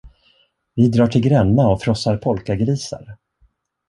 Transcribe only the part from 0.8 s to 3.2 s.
drar till Gränna och frossar polkagrisar!